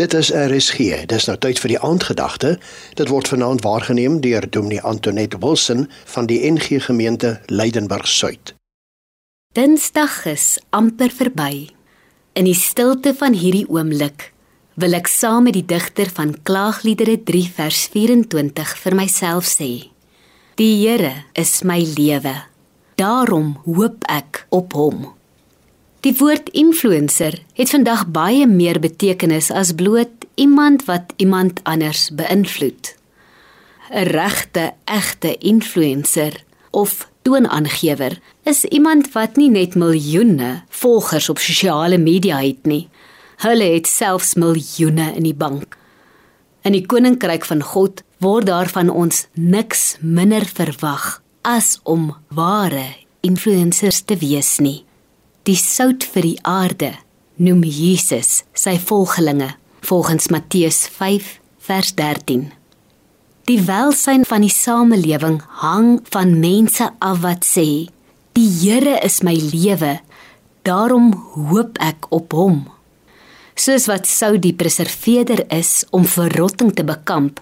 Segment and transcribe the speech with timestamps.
[0.00, 1.04] Dit is RSG.
[1.12, 2.54] Dis nou tyd vir die aandgedagte.
[2.96, 8.54] Dit word vanaand waargeneem deur Dominee Antoinette Wilson van die NG Gemeente Leidenburg Suid.
[9.52, 11.68] Dinsdag is amper verby.
[12.32, 14.30] In die stilte van hierdie oomblik
[14.80, 19.90] wil ek saam met die digter van Klaagliedere 3 vers 24 vir myself sê:
[20.56, 22.38] Die Here is my lewe.
[22.96, 25.10] Daarom hoop ek op hom.
[26.00, 32.94] Die woord influencer het vandag baie meer betekenis as bloot iemand wat iemand anders beïnvloed.
[33.92, 41.98] 'n Regte, egte influencer of toonaangewer is iemand wat nie net miljoene volgers op sosiale
[41.98, 42.88] media het nie.
[43.36, 45.76] Hulle het selfs miljoene in die bank.
[46.62, 52.88] In die koninkryk van God word daar van ons niks minder verwag as om ware
[53.20, 54.84] influencers te wees nie
[55.50, 56.92] die sout vir die aarde,
[57.42, 59.48] noem Jesus sy volgelinge
[59.82, 61.30] volgens Matteus 5
[61.66, 62.44] vers 13.
[63.50, 67.88] Die welsyn van die samelewing hang van mense af wat sê:
[68.36, 69.98] "Die Here is my lewe,
[70.62, 72.68] daarom hoop ek op hom."
[73.56, 77.40] Soos wat sout die preserveerder is om verrotting te bekamp,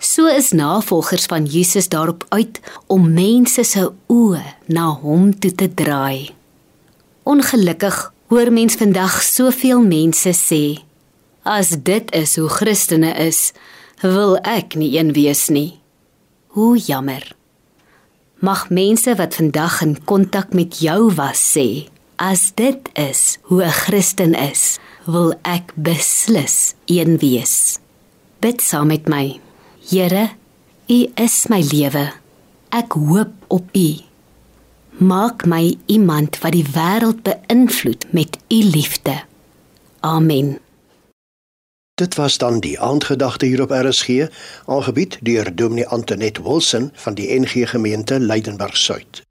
[0.00, 5.70] so is navolgers van Jesus daarop uit om mense se oë na hom toe te
[5.74, 6.37] draai.
[7.28, 10.80] Ongelukkig hoor mens vandag soveel mense sê:
[11.42, 13.52] "As dit is hoe Christene is,
[14.00, 15.80] wil ek nie een wees nie."
[16.56, 17.36] Hoe jammer.
[18.40, 23.76] Mag mense wat vandag in kontak met jou was sê: "As dit is hoe 'n
[23.84, 27.78] Christen is, wil ek beslis een wees."
[28.40, 29.40] Bid saam met my.
[29.90, 30.30] Here,
[30.88, 32.12] U is my lewe.
[32.70, 34.07] Ek hoop op U.
[34.98, 39.22] Maak my iemand wat die wêreld beïnvloed met u liefde.
[40.00, 40.58] Amen.
[41.94, 44.26] Dit was dan die aandgedagte hier op RSG,
[44.66, 49.22] aangebied deur Dominee Antoinette Wilson van die NG Gemeente Leidenburg Suid.